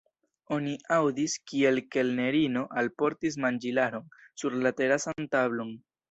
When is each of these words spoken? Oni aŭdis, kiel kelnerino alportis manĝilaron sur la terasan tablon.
Oni 0.55 0.71
aŭdis, 0.93 1.33
kiel 1.49 1.81
kelnerino 1.95 2.63
alportis 2.83 3.37
manĝilaron 3.45 4.07
sur 4.43 4.57
la 4.63 4.71
terasan 4.81 5.29
tablon. 5.37 5.71